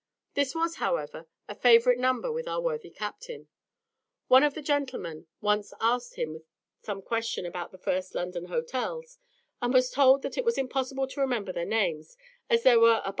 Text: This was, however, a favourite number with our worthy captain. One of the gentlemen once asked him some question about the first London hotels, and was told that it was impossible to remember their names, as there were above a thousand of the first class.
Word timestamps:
This 0.33 0.55
was, 0.55 0.77
however, 0.77 1.27
a 1.47 1.53
favourite 1.53 1.99
number 1.99 2.31
with 2.31 2.47
our 2.47 2.59
worthy 2.59 2.89
captain. 2.89 3.49
One 4.29 4.41
of 4.41 4.55
the 4.55 4.63
gentlemen 4.63 5.27
once 5.41 5.75
asked 5.79 6.15
him 6.15 6.43
some 6.81 7.03
question 7.03 7.45
about 7.45 7.71
the 7.71 7.77
first 7.77 8.15
London 8.15 8.45
hotels, 8.47 9.19
and 9.61 9.71
was 9.71 9.91
told 9.91 10.23
that 10.23 10.39
it 10.39 10.43
was 10.43 10.57
impossible 10.57 11.05
to 11.09 11.21
remember 11.21 11.51
their 11.53 11.65
names, 11.65 12.17
as 12.49 12.63
there 12.63 12.79
were 12.79 12.79
above 12.79 12.79
a 12.79 12.79
thousand 12.79 12.79
of 12.79 12.79
the 12.79 12.97
first 12.97 13.03
class. 13.03 13.09